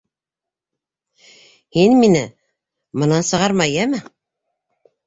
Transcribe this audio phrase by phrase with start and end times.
[1.79, 2.25] Һин мине
[3.05, 4.07] мынан сығарма, йәме?